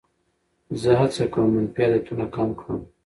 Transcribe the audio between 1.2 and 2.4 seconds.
کوم منفي عادتونه